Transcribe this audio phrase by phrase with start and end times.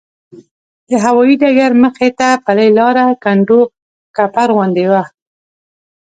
[0.89, 5.03] د هوایي ډګر مخې ته پلې لاره کنډوکپر غوندې وه.